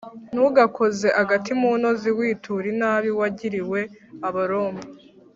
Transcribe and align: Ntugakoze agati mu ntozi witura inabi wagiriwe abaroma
Ntugakoze 0.33 1.07
agati 1.21 1.51
mu 1.61 1.71
ntozi 1.79 2.09
witura 2.17 2.65
inabi 2.73 3.09
wagiriwe 3.19 3.79
abaroma 4.27 4.81